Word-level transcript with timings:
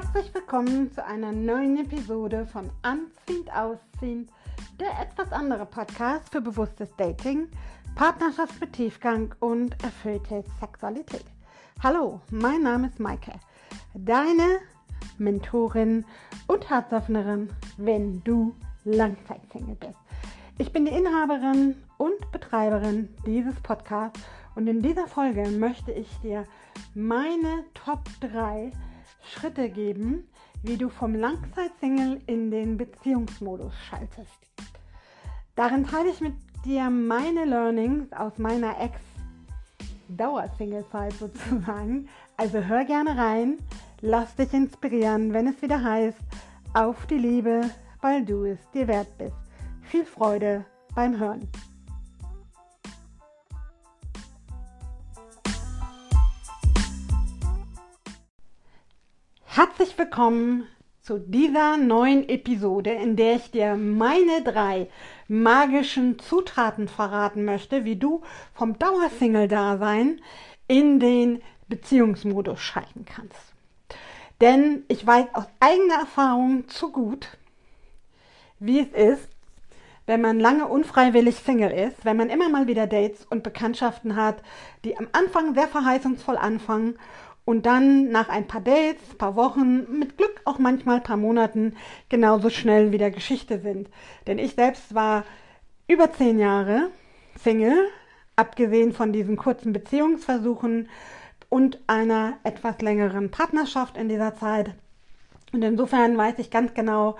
Herzlich 0.00 0.32
willkommen 0.32 0.92
zu 0.92 1.04
einer 1.04 1.32
neuen 1.32 1.76
Episode 1.76 2.46
von 2.46 2.70
Anziehend 2.82 3.52
Ausziehend, 3.52 4.30
der 4.78 4.90
etwas 5.00 5.32
andere 5.32 5.66
Podcast 5.66 6.30
für 6.30 6.40
bewusstes 6.40 6.94
Dating, 6.96 7.48
Partnerschaft 7.96 8.60
mit 8.60 8.74
Tiefgang 8.74 9.34
und 9.40 9.72
erfüllte 9.82 10.44
Sexualität. 10.60 11.24
Hallo, 11.82 12.20
mein 12.30 12.62
Name 12.62 12.86
ist 12.86 13.00
Maike, 13.00 13.32
deine 13.92 14.60
Mentorin 15.18 16.04
und 16.46 16.70
Herzöffnerin, 16.70 17.50
wenn 17.76 18.22
du 18.22 18.54
Langzeitsingle 18.84 19.74
bist. 19.74 19.98
Ich 20.58 20.72
bin 20.72 20.84
die 20.84 20.92
Inhaberin 20.92 21.74
und 21.96 22.30
Betreiberin 22.30 23.08
dieses 23.26 23.58
Podcasts 23.62 24.20
und 24.54 24.68
in 24.68 24.80
dieser 24.80 25.08
Folge 25.08 25.50
möchte 25.50 25.90
ich 25.90 26.08
dir 26.20 26.44
meine 26.94 27.64
Top 27.74 28.04
3 28.20 28.70
Schritte 29.22 29.70
geben, 29.70 30.28
wie 30.62 30.76
du 30.76 30.88
vom 30.88 31.14
Langzeitsingle 31.14 32.20
in 32.26 32.50
den 32.50 32.76
Beziehungsmodus 32.76 33.72
schaltest. 33.88 34.50
Darin 35.54 35.86
teile 35.86 36.10
ich 36.10 36.20
mit 36.20 36.34
dir 36.64 36.90
meine 36.90 37.44
Learnings 37.44 38.12
aus 38.12 38.38
meiner 38.38 38.80
Ex-Dauer-Single-Zeit 38.80 41.12
sozusagen. 41.14 42.08
Also 42.36 42.58
hör 42.58 42.84
gerne 42.84 43.16
rein, 43.16 43.58
lass 44.00 44.34
dich 44.36 44.52
inspirieren, 44.52 45.32
wenn 45.32 45.48
es 45.48 45.60
wieder 45.62 45.82
heißt, 45.82 46.18
auf 46.74 47.06
die 47.06 47.18
Liebe, 47.18 47.62
weil 48.00 48.24
du 48.24 48.44
es 48.44 48.58
dir 48.72 48.88
wert 48.88 49.16
bist. 49.18 49.36
Viel 49.82 50.04
Freude 50.04 50.64
beim 50.94 51.18
Hören. 51.18 51.48
Herzlich 59.58 59.98
willkommen 59.98 60.68
zu 61.02 61.18
dieser 61.18 61.76
neuen 61.78 62.28
Episode, 62.28 62.92
in 62.92 63.16
der 63.16 63.34
ich 63.34 63.50
dir 63.50 63.74
meine 63.74 64.44
drei 64.44 64.88
magischen 65.26 66.20
Zutaten 66.20 66.86
verraten 66.86 67.44
möchte, 67.44 67.84
wie 67.84 67.96
du 67.96 68.22
vom 68.54 68.78
Dauersingle-Dasein 68.78 70.20
in 70.68 71.00
den 71.00 71.42
Beziehungsmodus 71.66 72.60
schalten 72.60 73.04
kannst. 73.04 73.52
Denn 74.40 74.84
ich 74.86 75.04
weiß 75.04 75.26
aus 75.32 75.46
eigener 75.58 76.02
Erfahrung 76.02 76.68
zu 76.68 76.92
gut, 76.92 77.26
wie 78.60 78.78
es 78.78 78.92
ist, 78.92 79.28
wenn 80.06 80.20
man 80.20 80.38
lange 80.38 80.68
unfreiwillig 80.68 81.34
Single 81.34 81.72
ist, 81.72 82.04
wenn 82.04 82.16
man 82.16 82.30
immer 82.30 82.48
mal 82.48 82.68
wieder 82.68 82.86
Dates 82.86 83.26
und 83.26 83.42
Bekanntschaften 83.42 84.14
hat, 84.14 84.40
die 84.84 84.96
am 84.96 85.08
Anfang 85.10 85.54
sehr 85.54 85.66
verheißungsvoll 85.66 86.36
anfangen 86.36 86.96
und 87.48 87.64
dann 87.64 88.10
nach 88.10 88.28
ein 88.28 88.46
paar 88.46 88.60
Dates, 88.60 89.14
paar 89.16 89.34
Wochen, 89.34 89.98
mit 89.98 90.18
Glück 90.18 90.42
auch 90.44 90.58
manchmal 90.58 91.00
paar 91.00 91.16
Monaten 91.16 91.76
genauso 92.10 92.50
schnell 92.50 92.92
wieder 92.92 93.10
Geschichte 93.10 93.58
sind. 93.58 93.88
Denn 94.26 94.38
ich 94.38 94.52
selbst 94.52 94.94
war 94.94 95.24
über 95.86 96.12
zehn 96.12 96.38
Jahre 96.38 96.90
Single, 97.42 97.88
abgesehen 98.36 98.92
von 98.92 99.14
diesen 99.14 99.36
kurzen 99.36 99.72
Beziehungsversuchen 99.72 100.90
und 101.48 101.78
einer 101.86 102.34
etwas 102.42 102.82
längeren 102.82 103.30
Partnerschaft 103.30 103.96
in 103.96 104.10
dieser 104.10 104.36
Zeit. 104.36 104.74
Und 105.50 105.62
insofern 105.62 106.18
weiß 106.18 106.38
ich 106.40 106.50
ganz 106.50 106.74
genau, 106.74 107.16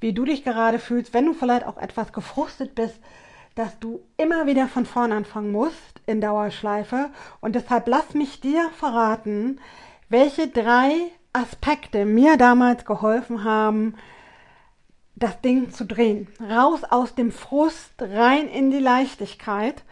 wie 0.00 0.12
du 0.12 0.24
dich 0.24 0.42
gerade 0.42 0.80
fühlst, 0.80 1.14
wenn 1.14 1.26
du 1.26 1.32
vielleicht 1.32 1.64
auch 1.64 1.78
etwas 1.78 2.12
gefrustet 2.12 2.74
bist 2.74 2.98
dass 3.54 3.78
du 3.78 4.00
immer 4.16 4.46
wieder 4.46 4.68
von 4.68 4.86
vorn 4.86 5.12
anfangen 5.12 5.52
musst 5.52 6.00
in 6.06 6.20
Dauerschleife. 6.20 7.10
Und 7.40 7.54
deshalb 7.54 7.86
lass 7.86 8.14
mich 8.14 8.40
dir 8.40 8.70
verraten, 8.70 9.60
welche 10.08 10.48
drei 10.48 11.10
Aspekte 11.32 12.04
mir 12.04 12.36
damals 12.36 12.84
geholfen 12.84 13.44
haben, 13.44 13.94
das 15.16 15.40
Ding 15.40 15.70
zu 15.70 15.84
drehen. 15.84 16.28
Raus 16.40 16.82
aus 16.84 17.14
dem 17.14 17.32
Frust, 17.32 17.92
rein 17.98 18.48
in 18.48 18.70
die 18.70 18.80
Leichtigkeit 18.80 19.84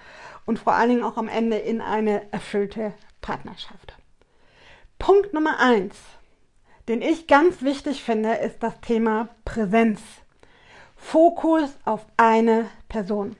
und 0.46 0.58
vor 0.58 0.74
allen 0.74 0.90
Dingen 0.90 1.04
auch 1.04 1.16
am 1.16 1.28
Ende 1.28 1.56
in 1.56 1.80
eine 1.80 2.32
erfüllte 2.32 2.92
Partnerschaft. 3.20 3.96
Punkt 4.98 5.32
Nummer 5.32 5.58
eins, 5.58 5.96
den 6.88 7.02
ich 7.02 7.26
ganz 7.26 7.62
wichtig 7.62 8.02
finde, 8.02 8.34
ist 8.34 8.62
das 8.62 8.80
Thema 8.80 9.28
Präsenz. 9.44 10.00
Fokus 11.02 11.76
auf 11.84 12.06
eine 12.16 12.70
Person. 12.88 13.36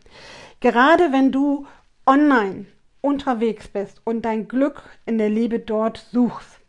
Gerade 0.61 1.13
wenn 1.13 1.33
du 1.33 1.67
online 2.05 2.67
unterwegs 3.01 3.69
bist 3.69 4.03
und 4.05 4.23
dein 4.23 4.47
Glück 4.49 4.83
in 5.07 5.17
der 5.17 5.31
Liebe 5.31 5.59
dort 5.59 6.05
suchst, 6.13 6.61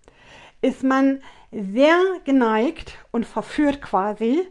ist 0.62 0.84
man 0.84 1.22
sehr 1.52 2.00
geneigt 2.24 2.98
und 3.12 3.26
verführt 3.26 3.82
quasi, 3.82 4.48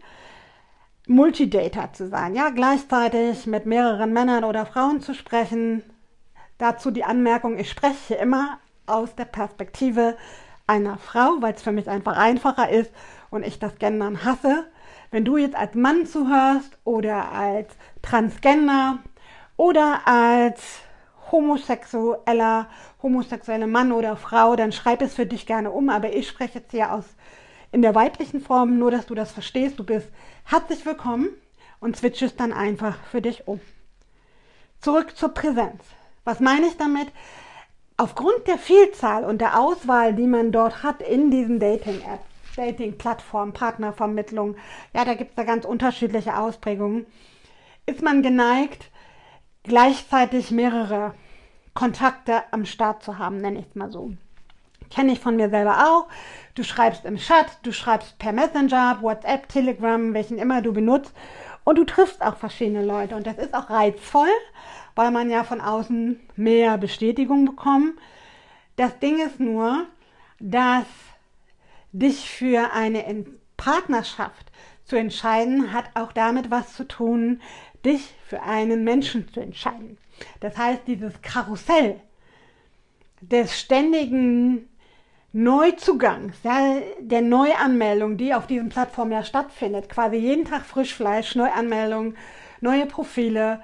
Multidater 1.06 1.92
zu 1.92 2.08
sein. 2.08 2.34
Ja, 2.34 2.50
gleichzeitig 2.50 3.46
mit 3.46 3.64
mehreren 3.64 4.12
Männern 4.12 4.44
oder 4.44 4.66
Frauen 4.66 5.00
zu 5.00 5.14
sprechen. 5.14 5.82
Dazu 6.58 6.90
die 6.90 7.04
Anmerkung, 7.04 7.58
ich 7.58 7.70
spreche 7.70 8.14
immer 8.14 8.58
aus 8.86 9.14
der 9.14 9.24
Perspektive 9.24 10.16
einer 10.66 10.98
Frau, 10.98 11.36
weil 11.40 11.54
es 11.54 11.62
für 11.62 11.72
mich 11.72 11.88
einfach 11.88 12.16
einfacher 12.16 12.68
ist 12.68 12.92
und 13.30 13.44
ich 13.44 13.58
das 13.58 13.78
Gendern 13.78 14.24
hasse. 14.24 14.66
Wenn 15.12 15.26
du 15.26 15.36
jetzt 15.36 15.54
als 15.54 15.74
Mann 15.74 16.06
zuhörst 16.06 16.78
oder 16.84 17.32
als 17.32 17.68
Transgender 18.00 18.98
oder 19.58 20.00
als 20.06 20.80
homosexueller, 21.30 22.66
homosexuelle 23.02 23.66
Mann 23.66 23.92
oder 23.92 24.16
Frau, 24.16 24.56
dann 24.56 24.72
schreib 24.72 25.02
es 25.02 25.14
für 25.14 25.26
dich 25.26 25.44
gerne 25.44 25.70
um. 25.70 25.90
Aber 25.90 26.14
ich 26.14 26.26
spreche 26.26 26.60
jetzt 26.60 26.70
hier 26.70 26.94
aus 26.94 27.04
in 27.72 27.82
der 27.82 27.94
weiblichen 27.94 28.40
Form, 28.40 28.78
nur 28.78 28.90
dass 28.90 29.04
du 29.04 29.14
das 29.14 29.32
verstehst. 29.32 29.78
Du 29.78 29.84
bist 29.84 30.08
herzlich 30.44 30.86
willkommen 30.86 31.28
und 31.78 31.94
switchest 31.94 32.40
dann 32.40 32.54
einfach 32.54 32.96
für 33.10 33.20
dich 33.20 33.46
um. 33.46 33.60
Zurück 34.80 35.14
zur 35.14 35.34
Präsenz. 35.34 35.82
Was 36.24 36.40
meine 36.40 36.68
ich 36.68 36.78
damit? 36.78 37.08
Aufgrund 37.98 38.46
der 38.46 38.56
Vielzahl 38.56 39.24
und 39.26 39.42
der 39.42 39.60
Auswahl, 39.60 40.14
die 40.14 40.26
man 40.26 40.52
dort 40.52 40.82
hat 40.82 41.02
in 41.02 41.30
diesen 41.30 41.60
Dating-Apps, 41.60 42.31
Dating-Plattformen, 42.56 43.52
Partnervermittlung, 43.52 44.56
ja, 44.94 45.04
da 45.04 45.14
gibt 45.14 45.30
es 45.30 45.36
da 45.36 45.44
ganz 45.44 45.64
unterschiedliche 45.64 46.36
Ausprägungen, 46.36 47.06
ist 47.86 48.02
man 48.02 48.22
geneigt, 48.22 48.90
gleichzeitig 49.64 50.50
mehrere 50.50 51.14
Kontakte 51.74 52.42
am 52.50 52.66
Start 52.66 53.02
zu 53.02 53.18
haben, 53.18 53.38
nenne 53.38 53.60
ich 53.60 53.66
es 53.66 53.74
mal 53.74 53.90
so. 53.90 54.12
Kenne 54.90 55.12
ich 55.12 55.20
von 55.20 55.36
mir 55.36 55.48
selber 55.48 55.88
auch. 55.88 56.08
Du 56.54 56.64
schreibst 56.64 57.06
im 57.06 57.16
Chat, 57.16 57.46
du 57.62 57.72
schreibst 57.72 58.18
per 58.18 58.32
Messenger, 58.32 58.98
WhatsApp, 59.00 59.48
Telegram, 59.48 60.12
welchen 60.12 60.38
immer 60.38 60.60
du 60.60 60.72
benutzt. 60.72 61.14
Und 61.64 61.78
du 61.78 61.84
triffst 61.84 62.20
auch 62.22 62.36
verschiedene 62.36 62.84
Leute. 62.84 63.16
Und 63.16 63.26
das 63.26 63.38
ist 63.38 63.54
auch 63.54 63.70
reizvoll, 63.70 64.28
weil 64.94 65.10
man 65.10 65.30
ja 65.30 65.44
von 65.44 65.62
außen 65.62 66.20
mehr 66.36 66.76
Bestätigung 66.76 67.46
bekommt. 67.46 67.94
Das 68.76 68.98
Ding 68.98 69.18
ist 69.24 69.40
nur, 69.40 69.86
dass 70.40 70.84
dich 71.92 72.28
für 72.30 72.72
eine 72.72 73.24
Partnerschaft 73.56 74.50
zu 74.84 74.96
entscheiden, 74.96 75.72
hat 75.72 75.84
auch 75.94 76.12
damit 76.12 76.50
was 76.50 76.74
zu 76.74 76.86
tun, 76.86 77.40
dich 77.84 78.14
für 78.26 78.42
einen 78.42 78.84
Menschen 78.84 79.28
zu 79.32 79.40
entscheiden. 79.40 79.98
Das 80.40 80.56
heißt, 80.56 80.82
dieses 80.86 81.20
Karussell 81.22 82.00
des 83.20 83.58
ständigen 83.58 84.68
Neuzugangs, 85.32 86.36
ja, 86.42 86.76
der 87.00 87.22
Neuanmeldung, 87.22 88.18
die 88.18 88.34
auf 88.34 88.46
diesen 88.46 88.68
Plattformen 88.68 89.12
ja 89.12 89.24
stattfindet, 89.24 89.88
quasi 89.88 90.16
jeden 90.16 90.44
Tag 90.44 90.62
Frischfleisch, 90.66 91.36
Neuanmeldung, 91.36 92.14
neue 92.60 92.84
Profile 92.84 93.62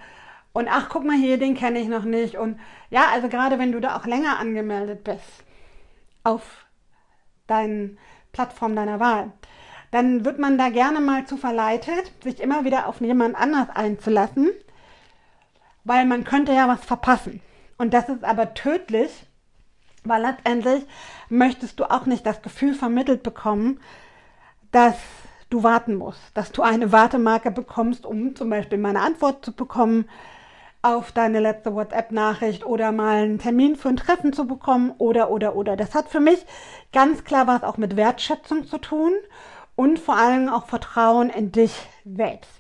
und 0.55 0.67
ach, 0.71 0.89
guck 0.89 1.05
mal 1.05 1.17
hier, 1.17 1.39
den 1.39 1.55
kenne 1.55 1.79
ich 1.79 1.89
noch 1.89 2.05
nicht 2.05 2.37
und 2.37 2.59
ja, 2.89 3.09
also 3.13 3.29
gerade 3.29 3.59
wenn 3.59 3.73
du 3.73 3.81
da 3.81 3.97
auch 3.97 4.07
länger 4.07 4.39
angemeldet 4.39 5.05
bist 5.05 5.45
auf 6.25 6.67
deinen 7.47 7.99
Plattform 8.39 8.77
deiner 8.77 9.01
Wahl, 9.01 9.33
dann 9.91 10.25
wird 10.25 10.39
man 10.39 10.59
da 10.59 10.69
gerne 10.69 11.01
mal 11.01 11.27
zu 11.27 11.37
verleitet, 11.37 12.13
sich 12.23 12.39
immer 12.39 12.65
wieder 12.65 12.87
auf 12.87 13.01
jemand 13.01 13.35
anders 13.35 13.69
einzulassen, 13.75 14.51
weil 15.83 16.07
man 16.07 16.23
könnte 16.23 16.53
ja 16.53 16.69
was 16.69 16.85
verpassen. 16.85 17.41
Und 17.79 17.95
das 17.95 18.09
ist 18.09 18.23
aber 18.23 18.55
tödlich, 18.55 19.11
weil 20.05 20.23
letztendlich 20.23 20.87
möchtest 21.29 21.81
du 21.81 21.91
auch 21.91 22.07
nicht 22.07 22.25
das 22.25 22.41
Gefühl 22.41 22.75
vermittelt 22.75 23.25
bekommen, 23.25 23.81
dass 24.71 24.95
du 25.51 25.65
warten 25.65 25.97
musst, 25.97 26.23
dass 26.35 26.53
du 26.53 26.63
eine 26.63 26.93
Wartemarke 26.93 27.51
bekommst, 27.51 28.07
um 28.07 28.37
zum 28.37 28.51
Beispiel 28.51 28.79
meine 28.79 29.01
Antwort 29.01 29.45
zu 29.45 29.51
bekommen 29.51 30.09
auf 30.83 31.13
deine 31.13 31.41
letzte 31.41 31.75
WhatsApp-Nachricht 31.75 32.65
oder 32.65 32.93
mal 32.93 33.25
einen 33.25 33.39
Termin 33.39 33.77
für 33.77 33.89
ein 33.89 33.97
Treffen 33.97 34.33
zu 34.33 34.47
bekommen 34.47 34.95
oder, 34.99 35.31
oder, 35.31 35.57
oder. 35.57 35.77
Das 35.77 35.95
hat 35.95 36.09
für 36.09 36.21
mich 36.21 36.45
ganz 36.93 37.25
klar 37.25 37.47
was 37.47 37.65
auch 37.65 37.77
mit 37.77 37.97
Wertschätzung 37.97 38.67
zu 38.67 38.79
tun 38.79 39.13
und 39.75 39.99
vor 39.99 40.17
allem 40.17 40.49
auch 40.49 40.67
Vertrauen 40.67 41.31
in 41.31 41.53
dich 41.53 41.75
selbst. 42.05 42.51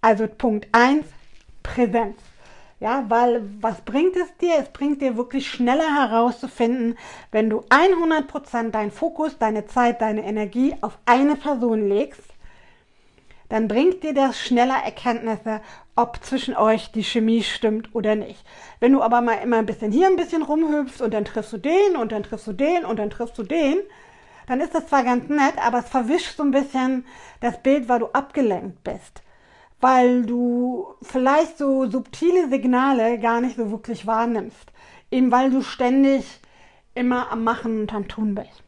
Also 0.00 0.26
Punkt 0.26 0.68
1, 0.72 1.04
Präsenz. 1.62 2.16
Ja, 2.80 3.04
weil 3.08 3.42
was 3.60 3.80
bringt 3.80 4.16
es 4.16 4.36
dir? 4.36 4.54
Es 4.60 4.68
bringt 4.68 5.02
dir 5.02 5.16
wirklich 5.16 5.50
schneller 5.50 5.96
herauszufinden, 5.96 6.96
wenn 7.32 7.50
du 7.50 7.64
100% 7.70 8.70
deinen 8.70 8.92
Fokus, 8.92 9.36
deine 9.36 9.66
Zeit, 9.66 10.00
deine 10.00 10.24
Energie 10.24 10.76
auf 10.80 10.96
eine 11.04 11.34
Person 11.34 11.88
legst, 11.88 12.22
dann 13.48 13.66
bringt 13.66 14.04
dir 14.04 14.14
das 14.14 14.38
schneller 14.38 14.76
Erkenntnisse, 14.84 15.60
ob 15.98 16.24
zwischen 16.24 16.56
euch 16.56 16.92
die 16.92 17.02
Chemie 17.02 17.42
stimmt 17.42 17.94
oder 17.94 18.14
nicht. 18.14 18.44
Wenn 18.80 18.92
du 18.92 19.02
aber 19.02 19.20
mal 19.20 19.34
immer 19.42 19.56
ein 19.56 19.66
bisschen 19.66 19.92
hier 19.92 20.06
ein 20.06 20.16
bisschen 20.16 20.42
rumhüpfst 20.42 21.00
und 21.02 21.12
dann 21.12 21.24
triffst 21.24 21.52
du 21.52 21.58
den 21.58 21.96
und 21.96 22.12
dann 22.12 22.22
triffst 22.22 22.46
du 22.46 22.52
den 22.52 22.84
und 22.84 22.98
dann 22.98 23.10
triffst 23.10 23.36
du 23.36 23.42
den, 23.42 23.78
dann 24.46 24.60
ist 24.60 24.74
das 24.74 24.86
zwar 24.88 25.04
ganz 25.04 25.28
nett, 25.28 25.54
aber 25.62 25.80
es 25.80 25.88
verwischt 25.88 26.36
so 26.36 26.42
ein 26.42 26.52
bisschen 26.52 27.04
das 27.40 27.62
Bild, 27.62 27.88
weil 27.88 27.98
du 27.98 28.06
abgelenkt 28.06 28.82
bist 28.84 29.22
weil 29.80 30.26
du 30.26 30.86
vielleicht 31.02 31.58
so 31.58 31.88
subtile 31.88 32.48
Signale 32.48 33.18
gar 33.18 33.40
nicht 33.40 33.56
so 33.56 33.70
wirklich 33.70 34.06
wahrnimmst. 34.06 34.72
Eben 35.10 35.30
weil 35.30 35.50
du 35.50 35.62
ständig 35.62 36.40
immer 36.94 37.30
am 37.30 37.44
Machen 37.44 37.82
und 37.82 37.94
am 37.94 38.08
Tun 38.08 38.34
bist. 38.34 38.62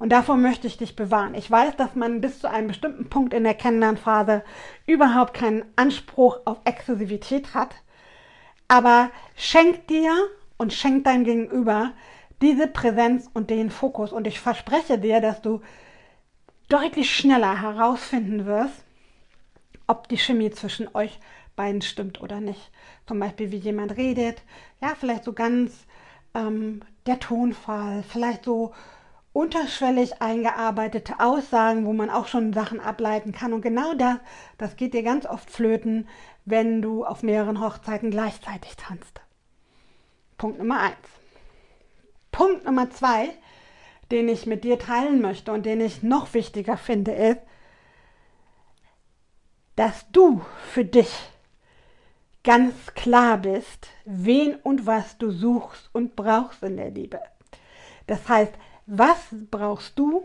Und 0.00 0.08
davor 0.08 0.38
möchte 0.38 0.66
ich 0.66 0.78
dich 0.78 0.96
bewahren. 0.96 1.34
Ich 1.34 1.50
weiß, 1.50 1.76
dass 1.76 1.94
man 1.94 2.22
bis 2.22 2.40
zu 2.40 2.50
einem 2.50 2.68
bestimmten 2.68 3.10
Punkt 3.10 3.34
in 3.34 3.44
der 3.44 3.52
Kennenlernphase 3.52 4.42
überhaupt 4.86 5.34
keinen 5.34 5.62
Anspruch 5.76 6.38
auf 6.46 6.56
Exklusivität 6.64 7.52
hat. 7.52 7.74
Aber 8.66 9.10
schenk 9.36 9.86
dir 9.88 10.16
und 10.56 10.72
schenk 10.72 11.04
dein 11.04 11.24
Gegenüber 11.24 11.92
diese 12.40 12.66
Präsenz 12.66 13.28
und 13.34 13.50
den 13.50 13.70
Fokus. 13.70 14.10
Und 14.10 14.26
ich 14.26 14.40
verspreche 14.40 14.98
dir, 14.98 15.20
dass 15.20 15.42
du 15.42 15.60
deutlich 16.70 17.14
schneller 17.14 17.60
herausfinden 17.60 18.46
wirst, 18.46 18.84
ob 19.86 20.08
die 20.08 20.16
Chemie 20.16 20.50
zwischen 20.50 20.88
euch 20.94 21.18
beiden 21.56 21.82
stimmt 21.82 22.22
oder 22.22 22.40
nicht. 22.40 22.70
Zum 23.06 23.20
Beispiel, 23.20 23.52
wie 23.52 23.56
jemand 23.56 23.98
redet, 23.98 24.40
ja, 24.80 24.94
vielleicht 24.98 25.24
so 25.24 25.34
ganz 25.34 25.84
ähm, 26.32 26.80
der 27.04 27.20
Tonfall, 27.20 28.02
vielleicht 28.02 28.46
so 28.46 28.72
unterschwellig 29.32 30.20
eingearbeitete 30.20 31.20
Aussagen, 31.20 31.86
wo 31.86 31.92
man 31.92 32.10
auch 32.10 32.26
schon 32.26 32.52
Sachen 32.52 32.80
ableiten 32.80 33.32
kann. 33.32 33.52
Und 33.52 33.62
genau 33.62 33.94
das, 33.94 34.18
das 34.58 34.76
geht 34.76 34.94
dir 34.94 35.02
ganz 35.02 35.26
oft 35.26 35.50
flöten, 35.50 36.08
wenn 36.44 36.82
du 36.82 37.04
auf 37.04 37.22
mehreren 37.22 37.60
Hochzeiten 37.60 38.10
gleichzeitig 38.10 38.76
tanzt. 38.76 39.20
Punkt 40.36 40.58
Nummer 40.58 40.80
eins. 40.80 40.96
Punkt 42.32 42.64
Nummer 42.64 42.90
zwei, 42.90 43.30
den 44.10 44.28
ich 44.28 44.46
mit 44.46 44.64
dir 44.64 44.78
teilen 44.78 45.20
möchte 45.20 45.52
und 45.52 45.66
den 45.66 45.80
ich 45.80 46.02
noch 46.02 46.34
wichtiger 46.34 46.76
finde, 46.76 47.12
ist, 47.12 47.40
dass 49.76 50.10
du 50.10 50.42
für 50.72 50.84
dich 50.84 51.10
ganz 52.42 52.74
klar 52.94 53.38
bist, 53.38 53.88
wen 54.04 54.56
und 54.56 54.86
was 54.86 55.18
du 55.18 55.30
suchst 55.30 55.90
und 55.92 56.16
brauchst 56.16 56.62
in 56.62 56.76
der 56.76 56.90
Liebe. 56.90 57.20
Das 58.06 58.28
heißt, 58.28 58.52
was 58.90 59.18
brauchst 59.50 59.98
du 59.98 60.24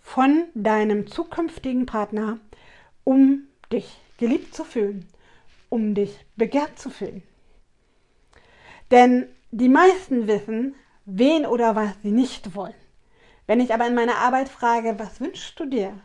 von 0.00 0.44
deinem 0.54 1.06
zukünftigen 1.06 1.86
Partner, 1.86 2.38
um 3.04 3.48
dich 3.72 4.00
geliebt 4.18 4.54
zu 4.54 4.64
fühlen, 4.64 5.06
um 5.68 5.94
dich 5.94 6.24
begehrt 6.36 6.78
zu 6.78 6.90
fühlen? 6.90 7.22
Denn 8.90 9.28
die 9.50 9.68
meisten 9.68 10.26
wissen, 10.26 10.74
wen 11.04 11.46
oder 11.46 11.76
was 11.76 11.92
sie 12.02 12.12
nicht 12.12 12.54
wollen. 12.54 12.74
Wenn 13.46 13.60
ich 13.60 13.74
aber 13.74 13.86
in 13.86 13.94
meiner 13.94 14.16
Arbeit 14.16 14.48
frage, 14.48 14.98
was 14.98 15.20
wünschst 15.20 15.58
du 15.58 15.66
dir? 15.66 16.00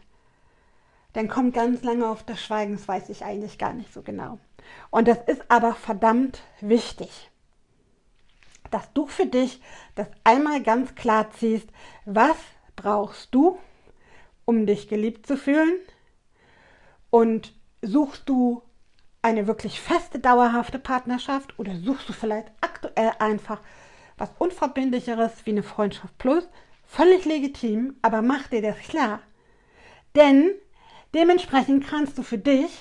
dann 1.15 1.29
kommt 1.29 1.53
ganz 1.53 1.81
lange 1.83 2.07
auf 2.07 2.23
das 2.23 2.41
Schweigen, 2.41 2.73
das 2.73 2.87
weiß 2.87 3.09
ich 3.09 3.23
eigentlich 3.23 3.57
gar 3.57 3.73
nicht 3.73 3.93
so 3.93 4.01
genau. 4.01 4.37
Und 4.89 5.07
das 5.07 5.19
ist 5.27 5.43
aber 5.47 5.73
verdammt 5.73 6.41
wichtig, 6.59 7.31
dass 8.71 8.91
du 8.93 9.07
für 9.07 9.25
dich 9.25 9.61
das 9.95 10.07
einmal 10.23 10.61
ganz 10.61 10.95
klar 10.95 11.31
ziehst, 11.31 11.69
was 12.05 12.37
brauchst 12.75 13.33
du, 13.33 13.57
um 14.45 14.65
dich 14.65 14.87
geliebt 14.87 15.27
zu 15.27 15.37
fühlen 15.37 15.75
und 17.09 17.53
suchst 17.81 18.27
du 18.27 18.61
eine 19.21 19.47
wirklich 19.47 19.81
feste, 19.81 20.19
dauerhafte 20.19 20.79
Partnerschaft 20.79 21.57
oder 21.57 21.75
suchst 21.77 22.09
du 22.09 22.13
vielleicht 22.13 22.51
aktuell 22.61 23.11
einfach 23.19 23.59
was 24.17 24.29
Unverbindlicheres 24.37 25.45
wie 25.45 25.51
eine 25.51 25.63
Freundschaft 25.63 26.17
plus? 26.17 26.47
Völlig 26.85 27.25
legitim, 27.25 27.95
aber 28.01 28.21
mach 28.21 28.47
dir 28.47 28.61
das 28.61 28.77
klar. 28.77 29.19
Denn 30.15 30.51
Dementsprechend 31.15 31.87
kannst 31.87 32.17
du 32.17 32.23
für 32.23 32.37
dich 32.37 32.77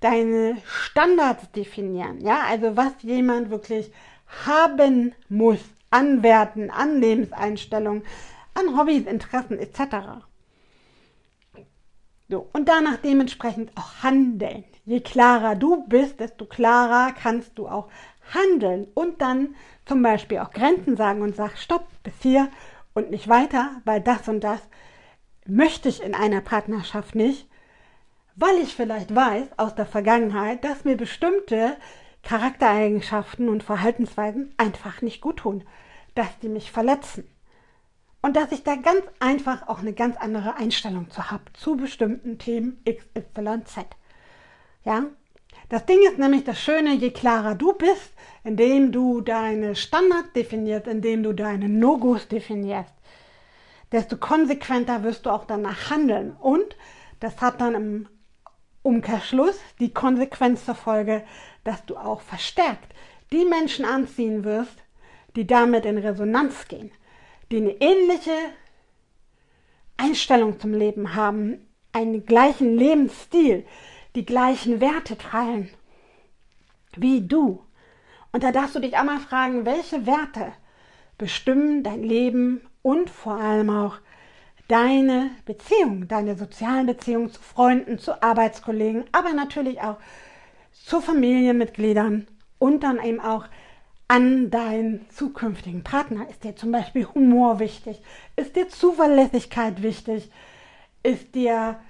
deine 0.00 0.56
Standards 0.64 1.52
definieren. 1.52 2.18
Ja, 2.22 2.44
also 2.48 2.78
was 2.78 2.92
jemand 3.02 3.50
wirklich 3.50 3.92
haben 4.46 5.14
muss 5.28 5.60
an 5.90 6.22
Werten, 6.22 6.70
an 6.70 7.00
Lebenseinstellungen, 7.00 8.02
an 8.54 8.76
Hobbys, 8.76 9.06
Interessen 9.06 9.58
etc. 9.58 10.24
So, 12.28 12.48
und 12.52 12.68
danach 12.68 12.96
dementsprechend 12.96 13.70
auch 13.76 14.02
handeln. 14.02 14.64
Je 14.84 15.00
klarer 15.00 15.54
du 15.54 15.86
bist, 15.86 16.20
desto 16.20 16.44
klarer 16.44 17.12
kannst 17.12 17.58
du 17.58 17.68
auch 17.68 17.88
handeln 18.34 18.88
und 18.94 19.20
dann 19.20 19.54
zum 19.84 20.02
Beispiel 20.02 20.38
auch 20.38 20.50
Grenzen 20.50 20.96
sagen 20.96 21.22
und 21.22 21.36
sag, 21.36 21.56
stopp, 21.56 21.86
bis 22.02 22.14
hier 22.20 22.48
und 22.94 23.10
nicht 23.10 23.28
weiter, 23.28 23.80
weil 23.84 24.00
das 24.00 24.28
und 24.28 24.40
das 24.40 24.60
möchte 25.46 25.88
ich 25.88 26.02
in 26.02 26.14
einer 26.14 26.40
Partnerschaft 26.40 27.14
nicht, 27.14 27.48
weil 28.34 28.58
ich 28.58 28.74
vielleicht 28.74 29.14
weiß 29.14 29.58
aus 29.58 29.74
der 29.74 29.86
Vergangenheit, 29.86 30.64
dass 30.64 30.84
mir 30.84 30.96
bestimmte 30.96 31.76
Charaktereigenschaften 32.26 33.48
und 33.48 33.62
Verhaltensweisen 33.62 34.52
einfach 34.56 35.00
nicht 35.00 35.20
gut 35.20 35.36
tun, 35.38 35.62
dass 36.16 36.26
die 36.40 36.48
mich 36.48 36.72
verletzen. 36.72 37.30
Und 38.20 38.34
dass 38.34 38.50
ich 38.50 38.64
da 38.64 38.74
ganz 38.74 39.02
einfach 39.20 39.68
auch 39.68 39.78
eine 39.78 39.92
ganz 39.92 40.16
andere 40.16 40.56
Einstellung 40.56 41.08
zu 41.08 41.30
habe 41.30 41.44
zu 41.52 41.76
bestimmten 41.76 42.38
Themen 42.38 42.82
XYZ. 42.84 43.86
Ja? 44.84 45.04
Das 45.68 45.86
Ding 45.86 46.00
ist 46.02 46.18
nämlich 46.18 46.42
das 46.42 46.60
Schöne, 46.60 46.94
je 46.94 47.12
klarer 47.12 47.54
du 47.54 47.74
bist, 47.74 48.12
indem 48.42 48.90
du 48.90 49.20
deine 49.20 49.76
Standards 49.76 50.32
definierst, 50.34 50.88
indem 50.88 51.22
du 51.22 51.32
deine 51.32 51.68
No-Gos 51.68 52.26
definierst, 52.26 52.92
desto 53.92 54.16
konsequenter 54.16 55.04
wirst 55.04 55.26
du 55.26 55.30
auch 55.30 55.44
danach 55.44 55.90
handeln. 55.90 56.34
Und 56.40 56.76
das 57.20 57.40
hat 57.40 57.60
dann 57.60 57.76
im 57.76 58.08
Umkehrschluss 58.86 59.58
die 59.80 59.92
Konsequenz 59.92 60.64
zur 60.64 60.76
Folge, 60.76 61.24
dass 61.64 61.84
du 61.84 61.96
auch 61.96 62.20
verstärkt 62.20 62.94
die 63.32 63.44
Menschen 63.44 63.84
anziehen 63.84 64.44
wirst, 64.44 64.76
die 65.34 65.46
damit 65.46 65.84
in 65.84 65.98
Resonanz 65.98 66.68
gehen, 66.68 66.90
die 67.50 67.56
eine 67.56 67.72
ähnliche 67.80 68.36
Einstellung 69.96 70.60
zum 70.60 70.72
Leben 70.72 71.14
haben, 71.14 71.66
einen 71.92 72.24
gleichen 72.24 72.76
Lebensstil, 72.76 73.66
die 74.14 74.24
gleichen 74.24 74.80
Werte 74.80 75.18
teilen 75.18 75.70
wie 76.96 77.26
du. 77.26 77.62
Und 78.32 78.42
da 78.42 78.52
darfst 78.52 78.74
du 78.74 78.80
dich 78.80 78.96
einmal 78.96 79.18
fragen, 79.18 79.66
welche 79.66 80.06
Werte 80.06 80.52
bestimmen 81.18 81.82
dein 81.82 82.02
Leben 82.02 82.60
und 82.82 83.10
vor 83.10 83.34
allem 83.34 83.70
auch 83.70 83.98
deine 84.68 85.30
Beziehung, 85.44 86.08
deine 86.08 86.36
sozialen 86.36 86.86
Beziehungen 86.86 87.30
zu 87.30 87.40
Freunden, 87.40 87.98
zu 87.98 88.22
Arbeitskollegen, 88.22 89.04
aber 89.12 89.32
natürlich 89.32 89.80
auch 89.80 89.96
zu 90.72 91.00
Familienmitgliedern 91.00 92.26
und 92.58 92.82
dann 92.82 93.02
eben 93.02 93.20
auch 93.20 93.46
an 94.08 94.50
deinen 94.50 95.08
zukünftigen 95.10 95.82
Partner. 95.82 96.28
Ist 96.28 96.44
dir 96.44 96.54
zum 96.54 96.72
Beispiel 96.72 97.06
Humor 97.14 97.58
wichtig? 97.58 98.00
Ist 98.36 98.54
dir 98.56 98.68
Zuverlässigkeit 98.68 99.82
wichtig? 99.82 100.30
Ist 101.02 101.34
dir, 101.34 101.80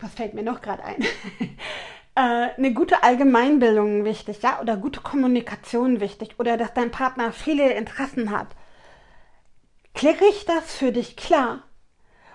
was 0.00 0.14
fällt 0.14 0.34
mir 0.34 0.42
noch 0.42 0.60
gerade 0.60 0.84
ein? 0.84 1.02
äh, 2.14 2.50
eine 2.56 2.74
gute 2.74 3.02
Allgemeinbildung 3.02 4.04
wichtig, 4.04 4.42
ja, 4.42 4.60
oder 4.60 4.76
gute 4.76 5.00
Kommunikation 5.00 6.00
wichtig, 6.00 6.34
oder 6.38 6.56
dass 6.56 6.74
dein 6.74 6.90
Partner 6.90 7.32
viele 7.32 7.72
Interessen 7.72 8.30
hat 8.30 8.48
Klicke 9.94 10.24
ich 10.26 10.44
das 10.44 10.74
für 10.74 10.90
dich 10.90 11.16
klar 11.16 11.62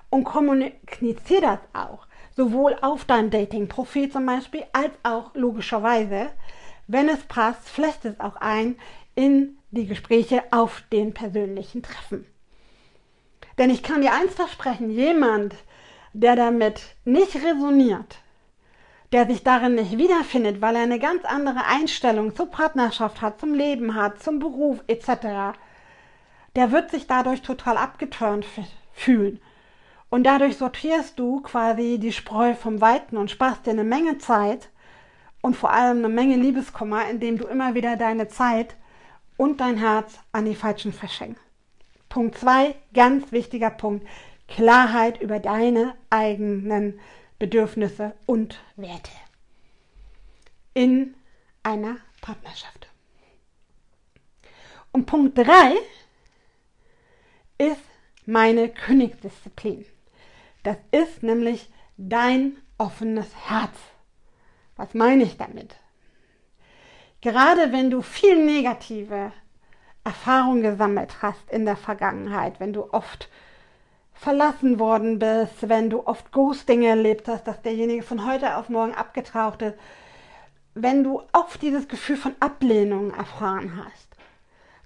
und 0.10 0.24
kommuniziere 0.24 1.42
das 1.42 1.60
auch, 1.74 2.08
sowohl 2.36 2.78
auf 2.82 3.06
deinem 3.06 3.30
Dating-Profil 3.30 4.10
zum 4.10 4.26
Beispiel, 4.26 4.64
als 4.72 4.92
auch 5.04 5.36
logischerweise, 5.36 6.30
wenn 6.88 7.10
es 7.10 7.22
passt, 7.24 7.68
flecht 7.68 8.06
es 8.06 8.20
auch 8.20 8.38
ein 8.38 8.78
in 9.14 9.58
die 9.72 9.86
Gespräche 9.86 10.44
auf 10.52 10.84
den 10.92 11.14
persönlichen 11.14 11.84
Treffen. 11.84 12.26
Denn 13.58 13.70
ich 13.70 13.84
kann 13.84 14.02
dir 14.02 14.14
eins 14.14 14.34
versprechen, 14.34 14.90
jemand, 14.90 15.54
der 16.14 16.38
damit 16.38 16.82
nicht 17.04 17.36
resoniert, 17.36 18.20
der 19.12 19.28
sich 19.28 19.44
darin 19.44 19.76
nicht 19.76 19.98
wiederfindet, 19.98 20.62
weil 20.62 20.78
er 20.78 20.84
eine 20.84 20.98
ganz 20.98 21.26
andere 21.26 21.66
Einstellung 21.66 22.36
zur 22.36 22.50
Partnerschaft 22.50 23.22
hat, 23.22 23.40
zum 23.40 23.54
Leben 23.54 23.96
hat, 23.96 24.24
zum 24.24 24.40
Beruf 24.40 24.82
etc., 24.88 25.58
der 26.56 26.72
wird 26.72 26.92
sich 26.92 27.08
dadurch 27.08 27.42
total 27.42 27.78
abgeturnt 27.78 28.46
fühlen. 28.94 29.40
Und 30.10 30.24
dadurch 30.24 30.58
sortierst 30.58 31.20
du 31.20 31.42
quasi 31.42 32.00
die 32.00 32.12
Spreu 32.12 32.56
vom 32.56 32.82
Weiten 32.82 33.18
und 33.18 33.30
sparst 33.30 33.66
dir 33.66 33.72
eine 33.72 33.84
Menge 33.84 34.18
Zeit 34.18 34.70
und 35.42 35.56
vor 35.56 35.72
allem 35.72 36.00
eine 36.00 36.10
Menge 36.10 36.36
Liebeskummer, 36.36 37.08
indem 37.10 37.38
du 37.38 37.46
immer 37.46 37.76
wieder 37.76 37.96
deine 37.96 38.28
Zeit 38.28 38.76
und 39.38 39.62
dein 39.62 39.78
Herz 39.78 40.20
an 40.32 40.46
die 40.46 40.56
Falschen 40.56 40.92
verschenkst. 40.92 41.42
Punkt 42.10 42.38
2, 42.40 42.76
ganz 42.94 43.32
wichtiger 43.32 43.70
Punkt, 43.70 44.06
Klarheit 44.48 45.22
über 45.22 45.40
deine 45.40 45.94
eigenen 46.10 47.00
Bedürfnisse 47.38 48.16
und 48.26 48.60
Werte 48.76 49.12
in 50.74 51.14
einer 51.62 51.98
Partnerschaft. 52.22 52.88
Und 54.92 55.06
Punkt 55.06 55.38
3 55.38 55.76
ist 57.60 57.82
meine 58.26 58.70
Königsdisziplin. 58.70 59.86
Das 60.64 60.78
ist 60.92 61.22
nämlich 61.22 61.70
dein 61.98 62.58
offenes 62.78 63.28
Herz. 63.48 63.78
Was 64.76 64.94
meine 64.94 65.24
ich 65.24 65.38
damit? 65.38 65.76
Gerade 67.22 67.72
wenn 67.72 67.92
du 67.92 68.02
viel 68.02 68.44
negative 68.44 69.32
Erfahrungen 70.04 70.64
gesammelt 70.64 71.22
hast 71.22 71.52
in 71.52 71.66
der 71.66 71.76
Vergangenheit, 71.76 72.60
wenn 72.60 72.74
du 72.74 72.92
oft 72.94 73.30
verlassen 74.14 74.80
worden 74.80 75.20
bist, 75.20 75.68
wenn 75.68 75.90
du 75.90 76.06
oft 76.06 76.32
Ghosting 76.32 76.84
erlebt 76.84 77.28
hast, 77.28 77.46
dass 77.46 77.62
derjenige 77.62 78.04
von 78.04 78.26
heute 78.26 78.58
auf 78.58 78.70
morgen 78.70 78.94
abgetaucht 78.94 79.62
ist, 79.62 79.78
wenn 80.76 81.04
du 81.04 81.22
oft 81.34 81.62
dieses 81.62 81.88
Gefühl 81.88 82.18
von 82.18 82.36
Ablehnung 82.40 83.14
erfahren 83.14 83.84
hast, 83.84 84.09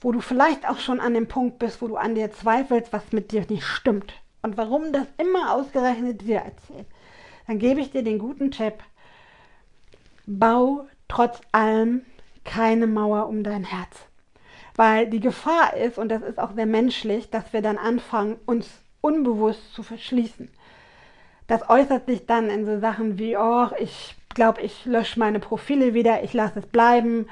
wo 0.04 0.12
du 0.12 0.20
vielleicht 0.20 0.68
auch 0.70 0.80
schon 0.80 1.00
an 1.00 1.14
dem 1.14 1.28
Punkt 1.28 1.60
bist, 1.60 1.82
wo 1.82 1.88
du 1.88 1.96
an 1.96 2.16
dir 2.16 2.32
zweifelst, 2.32 2.92
was 2.92 3.12
mit 3.12 3.32
dir 3.32 3.46
nicht 3.50 3.66
stimmt 3.66 4.14
und 4.42 4.58
warum 4.58 4.92
das 4.92 5.08
immer 5.18 5.54
ausgerechnet 5.54 6.22
dir 6.22 6.40
erzählt, 6.40 6.86
dann 7.48 7.58
gebe 7.58 7.80
ich 7.80 7.92
dir 7.92 8.04
den 8.04 8.20
guten 8.20 8.52
Tipp, 8.52 8.76
bau 10.26 10.88
trotz 11.08 11.40
allem 11.52 12.06
keine 12.44 12.88
Mauer 12.88 13.28
um 13.28 13.44
dein 13.44 13.64
Herz. 13.64 14.08
Weil 14.76 15.10
die 15.10 15.20
Gefahr 15.20 15.76
ist, 15.76 15.98
und 15.98 16.10
das 16.10 16.22
ist 16.22 16.40
auch 16.40 16.54
sehr 16.54 16.66
menschlich, 16.66 17.30
dass 17.30 17.54
wir 17.54 17.62
dann 17.62 17.78
anfangen, 17.78 18.38
uns 18.46 18.70
unbewusst 19.02 19.74
zu 19.74 19.84
verschließen. 19.84 20.50
Das 21.48 21.70
äußert 21.70 22.08
sich 22.08 22.26
dann 22.26 22.50
in 22.50 22.66
so 22.66 22.80
Sachen 22.80 23.20
wie, 23.20 23.38
oh, 23.38 23.68
ich 23.80 24.16
glaube, 24.34 24.62
ich 24.62 24.86
lösche 24.86 25.20
meine 25.20 25.40
Profile 25.40 25.94
wieder, 25.94 26.24
ich 26.24 26.34
lasse 26.34 26.60
es 26.60 26.66
bleiben, 26.66 27.28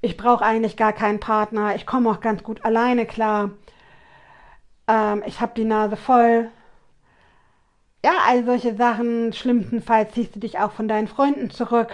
ich 0.00 0.16
brauche 0.16 0.44
eigentlich 0.44 0.76
gar 0.76 0.92
keinen 0.92 1.20
Partner, 1.20 1.74
ich 1.74 1.86
komme 1.86 2.10
auch 2.10 2.20
ganz 2.20 2.42
gut 2.42 2.64
alleine 2.64 3.06
klar, 3.06 3.50
ähm, 4.88 5.22
ich 5.26 5.40
habe 5.40 5.52
die 5.56 5.64
Nase 5.64 5.96
voll. 5.96 6.50
Ja, 8.04 8.12
all 8.26 8.44
solche 8.44 8.74
Sachen. 8.74 9.32
Schlimmstenfalls 9.32 10.12
ziehst 10.12 10.34
du 10.34 10.40
dich 10.40 10.58
auch 10.58 10.72
von 10.72 10.88
deinen 10.88 11.06
Freunden 11.06 11.50
zurück, 11.50 11.90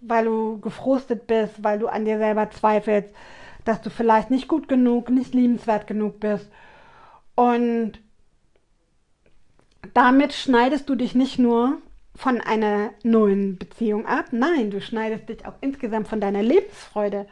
weil 0.00 0.24
du 0.24 0.60
gefrustet 0.60 1.26
bist, 1.26 1.62
weil 1.62 1.78
du 1.78 1.88
an 1.88 2.04
dir 2.04 2.18
selber 2.18 2.50
zweifelst, 2.50 3.14
dass 3.64 3.80
du 3.80 3.90
vielleicht 3.90 4.30
nicht 4.30 4.48
gut 4.48 4.68
genug, 4.68 5.08
nicht 5.08 5.34
liebenswert 5.34 5.86
genug 5.86 6.20
bist. 6.20 6.50
Und 7.36 8.00
damit 9.94 10.32
schneidest 10.32 10.88
du 10.88 10.94
dich 10.94 11.14
nicht 11.14 11.38
nur 11.38 11.78
von 12.16 12.40
einer 12.40 12.90
neuen 13.02 13.58
Beziehung 13.58 14.06
ab. 14.06 14.26
Nein, 14.32 14.70
du 14.70 14.80
schneidest 14.80 15.28
dich 15.28 15.46
auch 15.46 15.54
insgesamt 15.60 16.08
von 16.08 16.20
deiner 16.20 16.42
Lebensfreude 16.42 17.26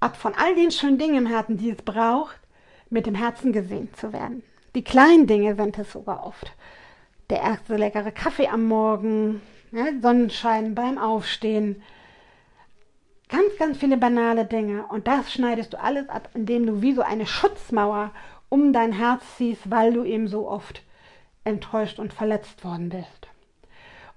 ab, 0.00 0.16
von 0.16 0.34
all 0.34 0.54
den 0.54 0.70
schönen 0.70 0.98
Dingen 0.98 1.16
im 1.16 1.26
Herzen, 1.26 1.58
die 1.58 1.70
es 1.70 1.82
braucht, 1.82 2.38
mit 2.88 3.06
dem 3.06 3.14
Herzen 3.14 3.52
gesehen 3.52 3.92
zu 3.94 4.12
werden. 4.12 4.42
Die 4.74 4.84
kleinen 4.84 5.26
Dinge 5.26 5.54
sind 5.54 5.78
es 5.78 5.92
sogar 5.92 6.26
oft. 6.26 6.52
Der 7.28 7.40
erste 7.40 7.76
leckere 7.76 8.10
Kaffee 8.10 8.48
am 8.48 8.64
Morgen, 8.64 9.40
ja, 9.72 9.86
Sonnenschein 10.00 10.74
beim 10.74 10.98
Aufstehen. 10.98 11.82
Ganz, 13.28 13.56
ganz 13.58 13.78
viele 13.78 13.96
banale 13.96 14.44
Dinge. 14.44 14.86
Und 14.88 15.06
das 15.06 15.32
schneidest 15.32 15.72
du 15.72 15.80
alles 15.80 16.08
ab, 16.08 16.30
indem 16.34 16.66
du 16.66 16.82
wie 16.82 16.94
so 16.94 17.02
eine 17.02 17.26
Schutzmauer 17.26 18.12
um 18.48 18.72
dein 18.72 18.92
Herz 18.92 19.22
ziehst, 19.36 19.70
weil 19.70 19.92
du 19.92 20.02
eben 20.04 20.26
so 20.26 20.48
oft 20.48 20.82
enttäuscht 21.44 21.98
und 21.98 22.12
verletzt 22.12 22.64
worden 22.64 22.88
bist. 22.90 23.28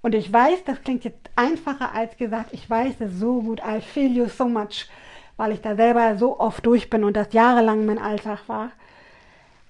Und 0.01 0.15
ich 0.15 0.31
weiß, 0.31 0.65
das 0.65 0.81
klingt 0.83 1.05
jetzt 1.05 1.29
einfacher 1.35 1.93
als 1.93 2.17
gesagt, 2.17 2.49
ich 2.51 2.69
weiß 2.69 2.95
es 2.99 3.19
so 3.19 3.41
gut, 3.41 3.61
I 3.65 3.79
feel 3.79 4.11
you 4.11 4.27
so 4.27 4.45
much, 4.45 4.87
weil 5.37 5.53
ich 5.53 5.61
da 5.61 5.75
selber 5.75 6.17
so 6.17 6.39
oft 6.39 6.65
durch 6.65 6.89
bin 6.89 7.03
und 7.03 7.15
das 7.15 7.31
jahrelang 7.31 7.85
mein 7.85 7.99
Alltag 7.99 8.47
war. 8.47 8.71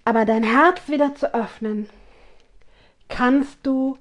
Aber 0.05 0.25
dein 0.25 0.43
Herz 0.43 0.89
wieder 0.89 1.13
zu 1.15 1.33
öffnen, 1.33 1.87
kannst 3.09 3.59
du 3.63 3.97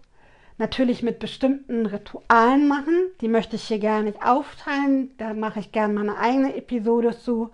natürlich 0.59 1.03
mit 1.03 1.19
bestimmten 1.19 1.87
Ritualen 1.87 2.67
machen. 2.67 2.95
Die 3.21 3.29
möchte 3.29 3.57
ich 3.57 3.65
hier 3.65 3.79
gerne 3.79 4.05
nicht 4.05 4.25
aufteilen. 4.25 5.11
Da 5.19 5.35
mache 5.35 5.61
ich 5.61 5.73
gerne 5.73 5.93
mal 5.93 6.09
eine 6.09 6.19
eigene 6.19 6.57
Episode 6.57 7.19
zu, 7.19 7.51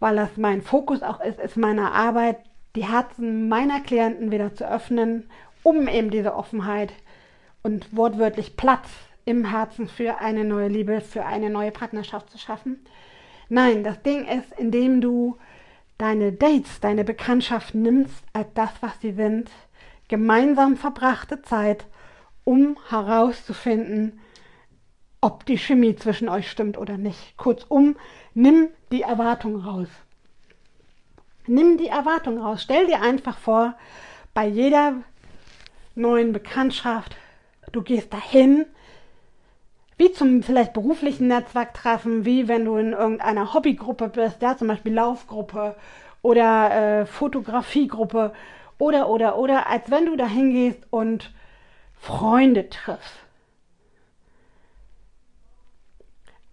weil 0.00 0.16
das 0.16 0.36
mein 0.36 0.62
Fokus 0.62 1.02
auch 1.02 1.20
ist, 1.20 1.38
ist 1.38 1.56
meine 1.56 1.92
Arbeit, 1.92 2.38
die 2.74 2.84
Herzen 2.84 3.48
meiner 3.48 3.80
Klienten 3.80 4.30
wieder 4.30 4.54
zu 4.54 4.68
öffnen, 4.68 5.28
um 5.62 5.88
eben 5.88 6.10
diese 6.10 6.34
Offenheit 6.34 6.92
und 7.62 7.96
wortwörtlich 7.96 8.56
Platz 8.56 8.88
im 9.24 9.44
Herzen 9.44 9.88
für 9.88 10.18
eine 10.18 10.44
neue 10.44 10.68
Liebe, 10.68 11.00
für 11.00 11.24
eine 11.24 11.50
neue 11.50 11.70
Partnerschaft 11.70 12.30
zu 12.30 12.38
schaffen. 12.38 12.84
Nein, 13.48 13.84
das 13.84 14.02
Ding 14.02 14.26
ist, 14.26 14.52
indem 14.58 15.00
du 15.00 15.38
deine 15.98 16.32
Dates, 16.32 16.80
deine 16.80 17.04
Bekanntschaften 17.04 17.82
nimmst 17.82 18.24
als 18.32 18.48
das, 18.54 18.70
was 18.80 19.00
sie 19.00 19.12
sind, 19.12 19.50
gemeinsam 20.08 20.76
verbrachte 20.76 21.42
Zeit, 21.42 21.86
um 22.44 22.76
herauszufinden, 22.88 24.20
ob 25.20 25.46
die 25.46 25.56
Chemie 25.56 25.96
zwischen 25.96 26.28
euch 26.28 26.50
stimmt 26.50 26.76
oder 26.76 26.98
nicht. 26.98 27.36
Kurzum, 27.38 27.96
nimm 28.34 28.68
die 28.92 29.02
Erwartung 29.02 29.56
raus. 29.56 29.88
Nimm 31.46 31.76
die 31.76 31.88
Erwartung 31.88 32.40
raus. 32.40 32.62
Stell 32.62 32.86
dir 32.86 33.02
einfach 33.02 33.38
vor, 33.38 33.74
bei 34.32 34.46
jeder 34.46 34.94
neuen 35.94 36.32
Bekanntschaft, 36.32 37.16
du 37.72 37.82
gehst 37.82 38.12
dahin, 38.12 38.66
wie 39.96 40.12
zum 40.12 40.42
vielleicht 40.42 40.72
beruflichen 40.72 41.28
Netzwerktreffen, 41.28 42.24
wie 42.24 42.48
wenn 42.48 42.64
du 42.64 42.76
in 42.76 42.92
irgendeiner 42.92 43.54
Hobbygruppe 43.54 44.08
bist, 44.08 44.42
ja, 44.42 44.56
zum 44.56 44.68
Beispiel 44.68 44.94
Laufgruppe 44.94 45.76
oder 46.22 47.00
äh, 47.02 47.06
Fotografiegruppe 47.06 48.32
oder, 48.78 49.08
oder, 49.08 49.38
oder, 49.38 49.68
als 49.68 49.90
wenn 49.90 50.06
du 50.06 50.16
dahin 50.16 50.50
gehst 50.50 50.80
und 50.90 51.32
Freunde 51.94 52.68
triffst. 52.70 53.23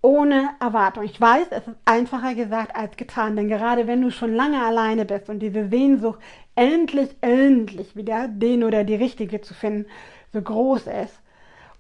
Ohne 0.02 0.50
Erwartung. 0.60 1.04
Ich 1.04 1.20
weiß, 1.20 1.48
es 1.52 1.68
ist 1.68 1.76
einfacher 1.86 2.34
gesagt 2.34 2.76
als 2.76 2.98
getan, 2.98 3.36
denn 3.36 3.48
gerade 3.48 3.88
wenn 3.88 4.02
du 4.02 4.10
schon 4.12 4.34
lange 4.34 4.64
alleine 4.64 5.06
bist 5.06 5.30
und 5.30 5.40
diese 5.40 5.70
Sehnsucht 5.70 6.20
endlich, 6.56 7.10
endlich 7.22 7.96
wieder 7.96 8.28
den 8.28 8.64
oder 8.64 8.84
die 8.84 8.96
Richtige 8.96 9.42
zu 9.42 9.54
finden, 9.54 9.86
so 10.34 10.42
groß 10.42 10.88
ist 10.88 11.20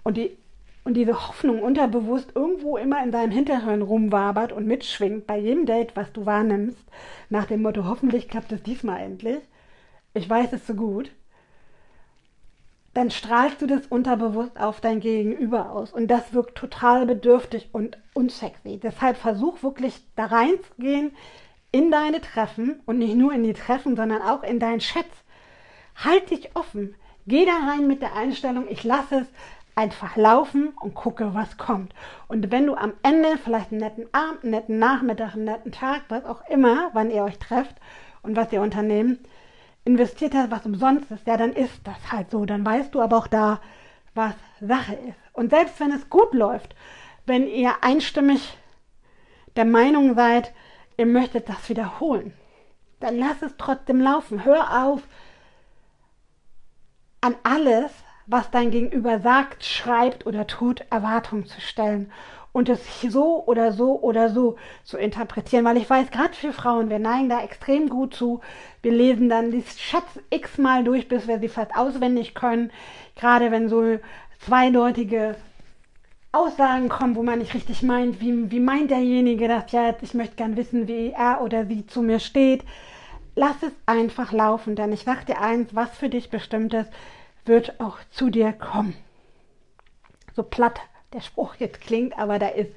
und 0.04 0.18
die 0.18 0.38
und 0.84 0.96
diese 0.96 1.28
Hoffnung 1.28 1.62
unterbewusst 1.62 2.32
irgendwo 2.34 2.76
immer 2.76 3.04
in 3.04 3.12
deinem 3.12 3.32
Hinterhirn 3.32 3.84
rumwabert 3.84 4.52
und 4.52 4.66
mitschwingt 4.66 5.28
bei 5.28 5.38
jedem 5.38 5.68
Date, 5.68 5.96
was 5.96 6.12
du 6.12 6.26
wahrnimmst, 6.26 6.84
nach 7.30 7.46
dem 7.46 7.62
Motto, 7.62 7.86
hoffentlich 7.86 8.28
klappt 8.28 8.52
es 8.52 8.64
diesmal 8.64 9.02
endlich. 9.02 9.42
Ich 10.16 10.28
weiß 10.28 10.54
es 10.54 10.66
so 10.66 10.74
gut 10.74 11.12
dann 12.94 13.10
strahlst 13.10 13.62
du 13.62 13.68
das 13.68 13.88
unterbewusst 13.88 14.60
auf 14.60 14.82
dein 14.82 15.00
Gegenüber 15.00 15.72
aus. 15.72 15.94
Und 15.94 16.08
das 16.08 16.34
wirkt 16.34 16.58
total 16.58 17.06
bedürftig 17.06 17.70
und 17.72 17.98
unsexy. 18.14 18.80
Deshalb 18.82 19.18
versuch 19.18 19.64
wirklich 19.64 20.04
da 20.16 20.26
reinzugehen 20.26 21.16
in 21.72 21.90
deine 21.90 22.20
Treffen 22.20 22.82
und 22.86 23.00
nicht 23.00 23.16
nur 23.16 23.32
in 23.34 23.44
die 23.44 23.54
Treffen, 23.54 23.96
sondern 23.96 24.22
auch 24.22 24.44
in 24.44 24.60
deinen 24.60 24.80
Chats. 24.80 25.24
Halt 25.96 26.30
dich 26.32 26.56
offen. 26.56 26.96
Geh 27.28 27.46
da 27.46 27.70
rein 27.70 27.88
mit 27.88 28.02
der 28.02 28.16
Einstellung, 28.16 28.66
ich 28.68 28.84
lasse 28.84 29.22
es 29.22 29.28
einfach 29.76 30.18
laufen 30.18 30.74
und 30.82 30.96
gucke, 30.96 31.34
was 31.34 31.58
kommt. 31.58 31.94
Und 32.28 32.52
wenn 32.52 32.66
du 32.68 32.76
am 32.76 32.94
Ende 33.04 33.38
vielleicht 33.42 33.72
einen 33.72 33.82
netten 33.82 34.08
Abend, 34.12 34.44
einen 34.44 34.52
netten 34.52 34.80
Nachmittag, 34.80 35.36
einen 35.36 35.46
netten 35.46 35.72
Tag, 35.72 36.02
was 36.10 36.26
auch 36.26 36.42
immer, 36.50 36.90
wann 36.94 37.12
ihr 37.12 37.24
euch 37.24 37.40
trefft 37.40 37.76
und 38.22 38.36
was 38.36 38.52
ihr 38.52 38.62
unternehmt, 38.62 39.20
investiert 39.86 40.34
hast, 40.34 40.52
was 40.52 40.66
umsonst 40.66 41.12
ist, 41.12 41.26
ja, 41.26 41.38
dann 41.38 41.54
ist 41.54 41.80
das 41.84 42.12
halt 42.12 42.32
so. 42.32 42.46
Dann 42.46 42.66
weißt 42.66 42.94
du 42.94 43.02
aber 43.02 43.18
auch 43.18 43.28
da, 43.28 43.60
was 44.14 44.36
Sache 44.60 44.94
ist. 44.94 45.18
Und 45.34 45.50
selbst 45.50 45.80
wenn 45.80 45.92
es 45.92 46.10
gut 46.10 46.34
läuft, 46.34 46.76
wenn 47.26 47.48
ihr 47.48 47.84
einstimmig 47.84 48.58
der 49.56 49.66
Meinung 49.66 50.16
seid, 50.16 50.54
ihr 50.98 51.06
möchtet 51.06 51.50
das 51.50 51.68
wiederholen, 51.70 52.34
dann 53.00 53.18
lass 53.18 53.42
es 53.42 53.56
trotzdem 53.58 54.00
laufen. 54.00 54.46
Hör 54.46 54.86
auf, 54.86 55.02
an 57.22 57.36
alles, 57.44 57.92
was 58.28 58.52
dein 58.52 58.72
Gegenüber 58.72 59.20
sagt, 59.20 59.64
schreibt 59.64 60.26
oder 60.26 60.48
tut, 60.48 60.86
Erwartungen 60.90 61.46
zu 61.46 61.62
stellen 61.62 62.12
und 62.54 62.70
es 62.70 62.80
so 63.02 63.44
oder 63.46 63.72
so 63.72 64.00
oder 64.02 64.30
so 64.30 64.58
zu 64.84 64.98
interpretieren, 64.98 65.66
weil 65.66 65.78
ich 65.78 65.90
weiß, 65.90 66.12
gerade 66.12 66.34
für 66.34 66.52
Frauen, 66.52 66.90
wir 66.90 67.00
neigen 67.00 67.30
da 67.30 67.42
extrem 67.42 67.90
gut 67.90 68.14
zu. 68.14 68.42
Wir 68.82 68.92
lesen 68.92 69.30
dann 69.30 69.52
die 69.52 69.64
Schatz 69.78 70.20
x-mal 70.30 70.84
durch, 70.84 71.08
bis 71.08 71.28
wir 71.28 71.40
sie 71.40 71.48
fast 71.48 71.76
auswendig 71.76 72.36
können. 72.36 72.72
Gerade 73.16 73.52
wenn 73.52 73.70
so 73.70 74.00
zweideutige 74.40 75.36
Aussagen 76.34 76.90
kommen, 76.90 77.16
wo 77.16 77.24
man 77.24 77.40
nicht 77.40 77.54
richtig 77.54 77.84
meint, 77.84 78.22
wie, 78.22 78.52
wie 78.52 78.60
meint 78.60 78.92
derjenige 78.92 79.48
das 79.48 79.72
jetzt, 79.72 80.04
ich 80.04 80.14
möchte 80.14 80.36
gern 80.36 80.56
wissen, 80.56 80.88
wie 80.88 81.12
er 81.12 81.42
oder 81.42 81.66
sie 81.66 81.86
zu 81.88 82.02
mir 82.02 82.20
steht. 82.20 82.64
Lass 83.36 83.64
es 83.64 83.72
einfach 83.86 84.32
laufen, 84.34 84.76
denn 84.76 84.92
ich 84.92 85.04
sag 85.04 85.26
dir 85.26 85.40
eins, 85.40 85.74
was 85.74 85.90
für 85.98 86.10
dich 86.10 86.30
bestimmt 86.30 86.74
ist, 86.74 86.92
wird 87.46 87.80
auch 87.80 87.98
zu 88.12 88.30
dir 88.30 88.52
kommen. 88.52 88.94
So 90.36 90.44
platt 90.44 90.80
der 91.14 91.22
Spruch 91.22 91.56
jetzt 91.56 91.82
klingt, 91.82 92.18
aber 92.18 92.40
da 92.40 92.48
ist 92.48 92.72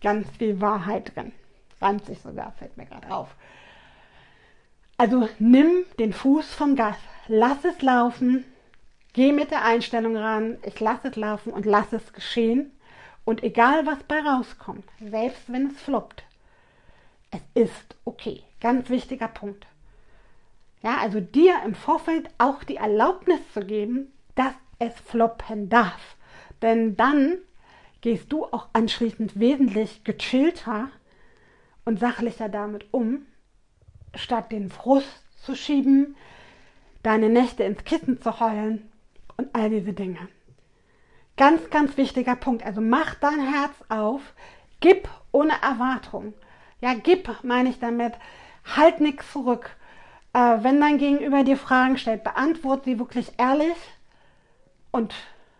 ganz 0.00 0.28
viel 0.38 0.60
Wahrheit 0.60 1.14
drin. 1.14 1.32
20 1.78 2.20
sogar, 2.20 2.52
fällt 2.52 2.76
mir 2.76 2.86
gerade 2.86 3.10
auf. 3.10 3.34
Also 4.96 5.28
nimm 5.38 5.84
den 5.98 6.12
Fuß 6.12 6.52
vom 6.52 6.76
Gas, 6.76 6.96
lass 7.26 7.64
es 7.64 7.80
laufen, 7.80 8.44
geh 9.14 9.32
mit 9.32 9.50
der 9.50 9.64
Einstellung 9.64 10.16
ran, 10.16 10.58
ich 10.64 10.78
lasse 10.78 11.08
es 11.08 11.16
laufen 11.16 11.52
und 11.52 11.64
lass 11.64 11.92
es 11.92 12.12
geschehen. 12.12 12.70
Und 13.24 13.42
egal 13.42 13.86
was 13.86 14.02
bei 14.04 14.20
rauskommt, 14.20 14.84
selbst 15.00 15.50
wenn 15.52 15.68
es 15.68 15.80
floppt, 15.80 16.24
es 17.30 17.40
ist 17.54 17.96
okay. 18.04 18.42
Ganz 18.60 18.90
wichtiger 18.90 19.28
Punkt. 19.28 19.66
Ja, 20.82 20.98
also 20.98 21.20
dir 21.20 21.56
im 21.64 21.74
Vorfeld 21.74 22.28
auch 22.38 22.64
die 22.64 22.76
Erlaubnis 22.76 23.40
zu 23.52 23.60
geben, 23.60 24.12
dass 24.34 24.52
es 24.78 24.94
floppen 25.00 25.68
darf. 25.68 26.16
Denn 26.62 26.96
dann 26.96 27.38
gehst 28.00 28.32
du 28.32 28.44
auch 28.44 28.68
anschließend 28.72 29.38
wesentlich 29.38 30.04
gechillter 30.04 30.88
und 31.84 31.98
sachlicher 31.98 32.48
damit 32.48 32.86
um, 32.92 33.26
statt 34.14 34.52
den 34.52 34.70
Frust 34.70 35.22
zu 35.42 35.54
schieben, 35.54 36.16
deine 37.02 37.28
Nächte 37.28 37.64
ins 37.64 37.84
Kissen 37.84 38.20
zu 38.20 38.40
heulen 38.40 38.90
und 39.36 39.54
all 39.54 39.70
diese 39.70 39.92
Dinge. 39.92 40.28
Ganz, 41.36 41.70
ganz 41.70 41.96
wichtiger 41.96 42.36
Punkt. 42.36 42.64
Also 42.64 42.80
mach 42.80 43.14
dein 43.14 43.40
Herz 43.40 43.72
auf, 43.88 44.20
gib 44.80 45.08
ohne 45.32 45.54
Erwartung. 45.62 46.34
Ja, 46.80 46.94
gib, 46.94 47.30
meine 47.42 47.70
ich 47.70 47.78
damit, 47.78 48.12
halt 48.76 49.00
nichts 49.00 49.32
zurück. 49.32 49.76
Äh, 50.32 50.58
wenn 50.62 50.80
dein 50.80 50.98
Gegenüber 50.98 51.42
dir 51.42 51.56
Fragen 51.56 51.98
stellt, 51.98 52.24
beantworte 52.24 52.84
sie 52.84 52.98
wirklich 52.98 53.32
ehrlich 53.38 53.76
und 54.90 55.14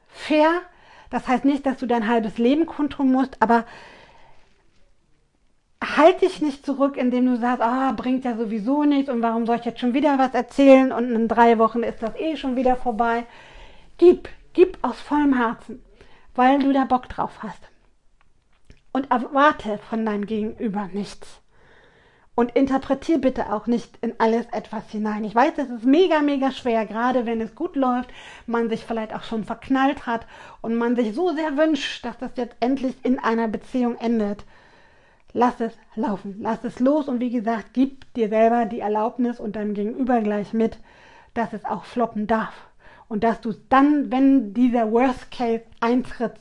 fair. 0.09 0.62
Das 1.11 1.29
heißt 1.29 1.45
nicht, 1.45 1.67
dass 1.67 1.79
du 1.79 1.87
dein 1.87 2.09
halbes 2.09 2.38
Leben 2.38 2.67
kundtun 2.67 3.12
musst, 3.12 3.37
aber 3.40 3.64
halt 5.83 6.23
dich 6.23 6.40
nicht 6.40 6.64
zurück, 6.64 6.97
indem 6.97 7.26
du 7.26 7.37
sagst, 7.37 7.62
ah, 7.62 7.93
bringt 7.93 8.25
ja 8.25 8.37
sowieso 8.37 8.85
nichts 8.85 9.11
und 9.11 9.23
warum 9.23 9.47
soll 9.47 9.57
ich 9.57 9.64
jetzt 9.64 9.81
schon 9.81 9.95
wieder 9.95 10.19
was 10.19 10.35
erzählen 10.35 10.93
und 10.93 11.11
in 11.11 11.26
drei 11.26 11.59
Wochen 11.59 11.83
ist 11.83 12.02
das 12.02 12.14
eh 12.17 12.37
schon 12.37 12.57
wieder 12.57 12.76
vorbei. 12.76 13.26
Gib, 13.99 14.29
Gib 14.52 14.79
aus 14.83 15.00
vollem 15.00 15.37
Herzen, 15.37 15.83
weil 16.35 16.59
du 16.59 16.73
da 16.73 16.85
Bock 16.85 17.09
drauf 17.09 17.43
hast. 17.43 17.61
Und 18.93 19.11
erwarte 19.11 19.79
von 19.79 20.05
deinem 20.05 20.26
Gegenüber 20.26 20.88
nichts. 20.93 21.39
Und 22.34 22.52
interpretier 22.52 23.18
bitte 23.18 23.52
auch 23.52 23.66
nicht 23.66 23.99
in 24.00 24.14
alles 24.18 24.46
etwas 24.52 24.88
hinein. 24.88 25.25
Ich 25.25 25.34
weiß, 25.34 25.52
es 25.58 25.68
ist 25.68 25.84
mega, 25.84 26.20
mega 26.20 26.52
schwer, 26.52 26.87
gerade 26.87 27.26
wenn 27.26 27.40
es 27.40 27.54
gut 27.54 27.76
läuft, 27.76 28.10
man 28.46 28.70
sich 28.70 28.84
vielleicht 28.84 29.14
auch 29.14 29.25
schon 29.25 29.44
verknallt 29.44 30.06
hat 30.06 30.26
und 30.62 30.76
man 30.76 30.96
sich 30.96 31.14
so 31.14 31.34
sehr 31.34 31.56
wünscht, 31.56 32.04
dass 32.04 32.18
das 32.18 32.30
jetzt 32.37 32.56
endlich 32.60 32.94
in 33.02 33.18
einer 33.18 33.49
Beziehung 33.49 33.96
endet. 33.99 34.44
Lass 35.32 35.60
es 35.60 35.72
laufen, 35.94 36.37
lass 36.40 36.64
es 36.64 36.80
los 36.80 37.08
und 37.08 37.20
wie 37.20 37.30
gesagt, 37.30 37.75
gib 37.75 38.12
dir 38.14 38.28
selber 38.28 38.64
die 38.64 38.80
Erlaubnis 38.80 39.38
und 39.38 39.54
deinem 39.56 39.75
Gegenüber 39.75 40.20
gleich 40.20 40.52
mit, 40.52 40.78
dass 41.34 41.52
es 41.52 41.64
auch 41.64 41.84
floppen 41.84 42.26
darf 42.26 42.54
und 43.08 43.25
dass 43.25 43.40
du 43.40 43.52
dann, 43.68 44.10
wenn 44.10 44.54
dieser 44.54 44.90
Worst 44.92 45.30
Case 45.30 45.64
eintritt 45.80 46.34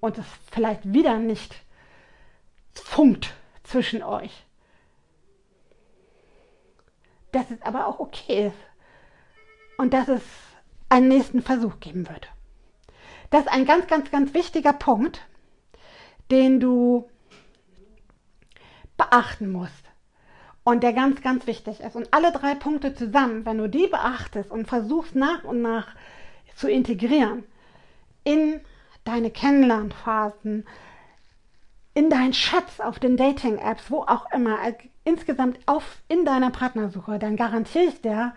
und 0.00 0.18
es 0.18 0.24
vielleicht 0.52 0.92
wieder 0.92 1.18
nicht 1.18 1.54
funkt 2.72 3.34
zwischen 3.64 4.02
euch, 4.02 4.44
dass 7.32 7.50
es 7.50 7.62
aber 7.62 7.86
auch 7.86 8.00
okay 8.00 8.48
ist 8.48 8.56
und 9.78 9.92
dass 9.94 10.08
es 10.08 10.22
einen 10.88 11.08
nächsten 11.08 11.42
Versuch 11.42 11.80
geben 11.80 12.08
wird. 12.08 12.28
Das 13.30 13.42
ist 13.42 13.52
ein 13.52 13.64
ganz, 13.64 13.86
ganz, 13.86 14.10
ganz 14.10 14.34
wichtiger 14.34 14.72
Punkt, 14.72 15.26
den 16.30 16.60
du 16.60 17.08
beachten 18.96 19.50
musst 19.50 19.84
und 20.64 20.82
der 20.82 20.92
ganz, 20.92 21.22
ganz 21.22 21.46
wichtig 21.46 21.80
ist. 21.80 21.96
Und 21.96 22.12
alle 22.12 22.32
drei 22.32 22.54
Punkte 22.54 22.94
zusammen, 22.94 23.46
wenn 23.46 23.58
du 23.58 23.68
die 23.68 23.86
beachtest 23.86 24.50
und 24.50 24.66
versuchst 24.66 25.14
nach 25.14 25.44
und 25.44 25.62
nach 25.62 25.88
zu 26.56 26.68
integrieren 26.68 27.44
in 28.24 28.60
deine 29.04 29.30
Kennenlernphasen, 29.30 30.66
in 31.94 32.10
deinen 32.10 32.34
Schatz 32.34 32.80
auf 32.80 32.98
den 32.98 33.16
Dating-Apps, 33.16 33.90
wo 33.90 34.02
auch 34.02 34.30
immer, 34.32 34.58
insgesamt 35.10 35.58
auf, 35.66 35.98
in 36.08 36.24
deiner 36.24 36.50
Partnersuche, 36.50 37.18
dann 37.18 37.36
garantiere 37.36 37.84
ich 37.84 38.00
dir, 38.00 38.32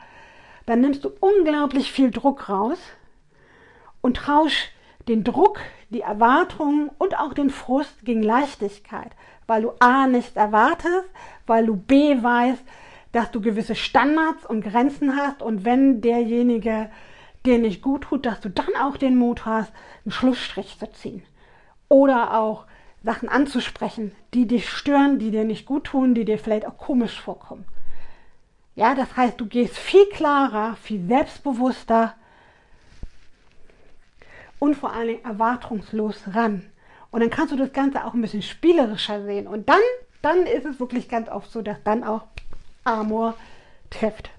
dann 0.65 0.81
nimmst 0.81 1.05
du 1.05 1.12
unglaublich 1.19 1.91
viel 1.91 2.12
Druck 2.12 2.49
raus 2.49 2.79
und 4.01 4.17
tausch 4.17 4.69
den 5.07 5.23
Druck, 5.23 5.59
die 5.89 6.01
Erwartungen 6.01 6.89
und 6.97 7.17
auch 7.19 7.33
den 7.33 7.49
Frust 7.49 8.03
gegen 8.03 8.23
Leichtigkeit, 8.23 9.12
weil 9.47 9.63
du 9.63 9.73
A 9.79 10.07
nichts 10.07 10.36
erwartest, 10.36 11.09
weil 11.45 11.65
du 11.65 11.75
B 11.75 12.21
weißt, 12.23 12.63
dass 13.12 13.29
du 13.31 13.41
gewisse 13.41 13.75
Standards 13.75 14.45
und 14.45 14.63
Grenzen 14.63 15.15
hast 15.15 15.41
und 15.41 15.65
wenn 15.65 16.01
derjenige 16.01 16.89
dir 17.45 17.59
nicht 17.59 17.81
gut 17.81 18.03
tut, 18.03 18.25
dass 18.25 18.39
du 18.39 18.49
dann 18.49 18.75
auch 18.81 18.97
den 18.97 19.17
Mut 19.17 19.45
hast, 19.45 19.71
einen 20.05 20.12
Schlussstrich 20.12 20.79
zu 20.79 20.91
ziehen. 20.93 21.23
Oder 21.89 22.39
auch 22.39 22.65
Sachen 23.04 23.28
anzusprechen, 23.28 24.13
die 24.34 24.48
dich 24.48 24.70
stören, 24.70 25.20
die 25.20 25.32
dir 25.32 25.44
nicht 25.44 25.66
gut 25.66 25.86
tun, 25.86 26.16
die 26.16 26.26
dir 26.26 26.39
vielleicht 26.39 26.66
auch 26.66 26.78
komisch 26.78 27.20
vorkommen. 27.20 27.66
Ja, 28.76 28.96
das 28.96 29.16
heißt, 29.16 29.39
du 29.39 29.46
gehst 29.46 29.78
viel 29.78 30.06
klarer, 30.08 30.76
viel 30.78 31.06
selbstbewusster 31.08 32.16
und 34.58 34.76
vor 34.76 34.94
allen 34.94 35.08
Dingen 35.08 35.26
erwartungslos 35.26 36.22
ran. 36.34 36.63
Und 37.12 37.20
dann 37.20 37.30
kannst 37.30 37.52
du 37.52 37.58
das 37.58 37.74
Ganze 37.74 38.06
auch 38.06 38.13
ein 38.13 38.22
bisschen 38.22 38.42
spielerischer 38.42 39.24
sehen. 39.24 39.48
Und 39.48 39.70
dann, 39.70 39.82
dann 40.22 40.48
ist 40.48 40.66
es 40.66 40.80
wirklich 40.80 41.10
ganz 41.10 41.30
oft 41.30 41.52
so, 41.52 41.62
dass 41.62 41.84
dann 41.84 42.04
auch 42.04 42.24
Amor 42.86 43.36
trifft. 43.92 44.32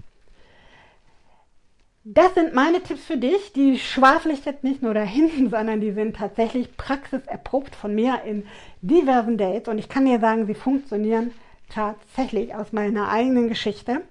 Das 2.07 2.35
sind 2.35 2.53
meine 2.53 2.83
Tipps 2.83 3.03
für 3.03 3.17
dich. 3.17 3.51
Die 3.53 3.79
schwafel 3.79 4.31
jetzt 4.31 4.63
nicht 4.63 4.83
nur 4.83 4.93
dahin, 4.93 5.49
sondern 5.49 5.81
die 5.81 5.91
sind 5.91 6.15
tatsächlich 6.15 6.77
praxiserprobt 6.77 7.75
von 7.75 7.95
mir 7.95 8.21
in 8.23 8.45
diversen 8.81 9.39
Dates. 9.39 9.67
Und 9.67 9.79
ich 9.79 9.89
kann 9.89 10.05
dir 10.05 10.19
sagen, 10.19 10.45
sie 10.45 10.53
funktionieren 10.53 11.31
tatsächlich 11.67 12.53
aus 12.53 12.71
meiner 12.73 13.09
eigenen 13.09 13.47
Geschichte. 13.47 14.01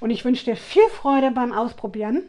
Und 0.00 0.10
ich 0.10 0.24
wünsche 0.24 0.46
dir 0.46 0.56
viel 0.56 0.82
Freude 0.88 1.30
beim 1.30 1.52
Ausprobieren. 1.52 2.24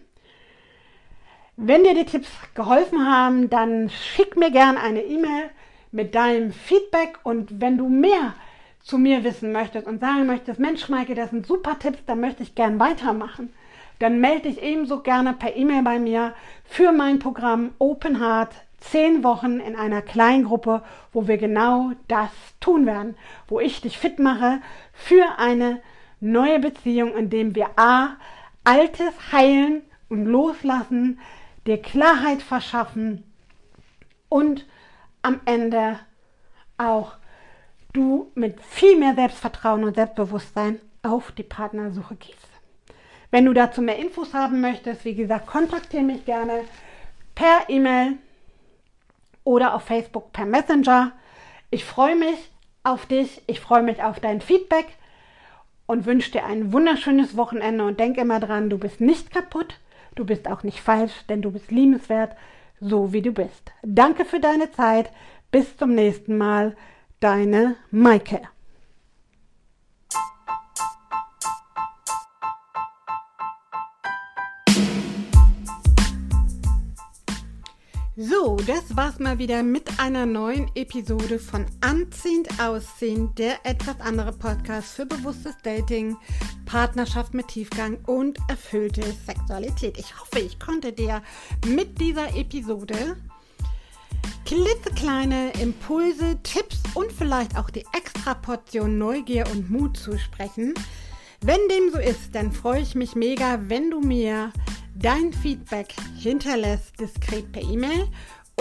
Wenn 1.58 1.84
dir 1.84 1.95
die 1.95 2.06
Tipps 2.06 2.30
geholfen 2.54 3.04
haben, 3.04 3.50
dann 3.50 3.89
schick 3.89 4.38
mir 4.38 4.52
gerne 4.52 4.80
eine 4.80 5.02
E-Mail 5.02 5.50
mit 5.91 6.13
deinem 6.13 6.52
Feedback. 6.52 7.17
Und 7.24 7.60
wenn 7.60 7.80
du 7.80 7.89
mehr 7.89 8.36
zu 8.84 9.00
mir 9.00 9.24
wissen 9.24 9.54
möchtest 9.54 9.88
und 9.88 10.02
sagen 10.02 10.28
möchtest, 10.28 10.60
Mensch, 10.60 10.88
Maike, 10.88 11.15
das 11.15 11.32
sind 11.32 11.48
super 11.48 11.80
Tipps, 11.80 12.06
dann 12.06 12.19
möchte 12.19 12.43
ich 12.43 12.54
gern 12.54 12.80
weitermachen 12.80 13.52
dann 14.00 14.20
melde 14.20 14.50
dich 14.50 14.62
ebenso 14.62 15.02
gerne 15.02 15.34
per 15.34 15.56
E-Mail 15.56 15.84
bei 15.84 16.00
mir 16.00 16.34
für 16.64 16.92
mein 16.92 17.20
Programm 17.20 17.72
Open 17.80 18.20
Heart. 18.20 18.54
Zehn 18.80 19.26
Wochen 19.26 19.60
in 19.60 19.76
einer 19.76 20.02
Kleingruppe, 20.02 20.82
wo 21.12 21.28
wir 21.28 21.38
genau 21.38 21.92
das 22.08 22.32
tun 22.62 22.86
werden, 22.86 23.18
wo 23.50 23.60
ich 23.60 23.82
dich 23.82 23.98
fit 23.98 24.20
mache 24.20 24.62
für 24.94 25.38
eine 25.38 25.82
neue 26.22 26.60
Beziehung, 26.60 27.14
indem 27.14 27.56
wir 27.56 27.72
A, 27.76 28.16
Altes 28.64 29.14
heilen 29.34 29.82
und 30.08 30.26
loslassen, 30.26 31.20
dir 31.68 31.82
Klarheit 31.82 32.42
verschaffen 32.42 33.24
und 34.30 34.66
am 35.22 35.42
Ende 35.46 36.00
auch 36.78 37.14
du 37.92 38.32
mit 38.36 38.62
viel 38.62 38.98
mehr 38.98 39.16
Selbstvertrauen 39.16 39.84
und 39.84 39.96
Selbstbewusstsein 39.96 40.80
auf 41.04 41.32
die 41.34 41.44
Partnersuche 41.44 42.16
gehst. 42.16 42.49
Wenn 43.32 43.46
du 43.46 43.54
dazu 43.54 43.82
mehr 43.82 43.98
Infos 43.98 44.34
haben 44.34 44.62
möchtest, 44.62 45.06
wie 45.06 45.15
gesagt, 45.15 45.48
kontaktiere 45.48 46.04
mich 46.04 46.26
gerne 46.26 46.62
per 47.36 47.70
E-Mail 47.70 48.18
oder 49.44 49.76
auf 49.76 49.84
Facebook 49.84 50.34
per 50.34 50.46
Messenger. 50.46 51.12
Ich 51.70 51.86
freue 51.86 52.15
mich 52.15 52.38
auf 52.84 53.06
dich, 53.06 53.42
ich 53.48 53.60
freue 53.60 53.84
mich 53.84 54.04
auf 54.04 54.20
dein 54.20 54.42
Feedback 54.42 54.88
und 55.86 56.06
wünsche 56.06 56.32
dir 56.32 56.46
ein 56.46 56.74
wunderschönes 56.74 57.38
Wochenende 57.38 57.86
und 57.86 58.00
denk 58.00 58.18
immer 58.18 58.39
dran, 58.39 58.70
du 58.70 58.78
bist 58.78 59.02
nicht 59.02 59.32
kaputt, 59.32 59.80
du 60.15 60.26
bist 60.26 60.48
auch 60.48 60.63
nicht 60.63 60.82
falsch, 60.82 61.13
denn 61.30 61.42
du 61.42 61.52
bist 61.52 61.72
liebenswert, 61.72 62.36
so 62.80 63.13
wie 63.13 63.22
du 63.22 63.32
bist. 63.32 63.72
Danke 63.84 64.26
für 64.26 64.39
deine 64.39 64.72
Zeit, 64.72 65.12
bis 65.52 65.78
zum 65.78 65.96
nächsten 65.96 66.38
Mal, 66.38 66.76
deine 67.20 67.76
Maike. 67.92 68.42
So, 78.22 78.58
das 78.68 78.98
war's 78.98 79.18
mal 79.18 79.38
wieder 79.38 79.64
mit 79.64 79.98
einer 79.98 80.26
neuen 80.26 80.70
Episode 80.76 81.40
von 81.40 81.66
Anziehend 81.80 82.50
Aussehen, 82.60 83.34
der 83.36 83.66
etwas 83.66 84.02
andere 84.02 84.34
Podcast 84.34 84.92
für 84.92 85.06
bewusstes 85.06 85.56
Dating, 85.64 86.18
Partnerschaft 86.66 87.34
mit 87.34 87.48
Tiefgang 87.48 87.98
und 88.08 88.38
erfüllte 88.50 89.04
Sexualität. 89.26 89.98
Ich 89.98 90.20
hoffe, 90.20 90.40
ich 90.40 90.60
konnte 90.60 90.92
dir 90.92 91.24
mit 91.66 92.02
dieser 92.02 92.36
Episode 92.36 93.16
klitzekleine 94.44 95.54
Impulse, 95.62 96.40
Tipps 96.44 96.82
und 96.96 97.14
vielleicht 97.14 97.58
auch 97.58 97.70
die 97.70 97.86
extra 97.96 98.34
Portion 98.34 98.98
Neugier 98.98 99.46
und 99.50 99.72
Mut 99.72 99.96
zusprechen. 99.96 100.74
Wenn 101.40 101.62
dem 101.70 101.90
so 101.94 102.00
ist, 102.00 102.36
dann 102.36 102.52
freue 102.52 102.82
ich 102.82 102.96
mich 102.96 103.16
mega, 103.16 103.62
wenn 103.70 103.90
du 103.90 104.02
mir 104.02 104.52
dein 105.02 105.34
Feedback 105.34 105.94
hinterlässt, 106.18 107.00
diskret 107.00 107.52
per 107.52 107.62
E-Mail 107.62 108.08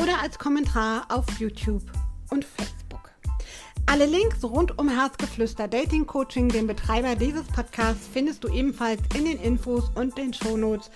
oder 0.00 0.20
als 0.22 0.38
Kommentar 0.38 1.06
auf 1.08 1.26
YouTube 1.38 1.82
und 2.30 2.44
Facebook. 2.44 3.10
Alle 3.86 4.06
Links 4.06 4.44
rund 4.44 4.78
um 4.78 4.88
Herzgeflüster 4.88 5.66
Dating 5.66 6.06
Coaching, 6.06 6.48
den 6.48 6.66
Betreiber 6.66 7.14
dieses 7.16 7.46
Podcasts, 7.46 8.06
findest 8.12 8.44
du 8.44 8.48
ebenfalls 8.48 9.00
in 9.16 9.24
den 9.24 9.38
Infos 9.38 9.90
und 9.94 10.16
den 10.18 10.32
Shownotes. 10.32 10.90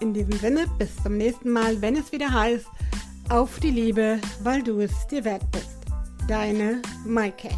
In 0.00 0.14
diesem 0.14 0.38
Sinne, 0.38 0.66
bis 0.78 0.96
zum 1.02 1.16
nächsten 1.16 1.50
Mal, 1.50 1.80
wenn 1.82 1.96
es 1.96 2.10
wieder 2.10 2.32
heißt, 2.32 2.66
auf 3.28 3.60
die 3.60 3.70
Liebe, 3.70 4.18
weil 4.42 4.62
du 4.62 4.80
es 4.80 5.06
dir 5.08 5.24
wert 5.24 5.44
bist. 5.52 5.76
Deine 6.26 6.80
Maike. 7.04 7.50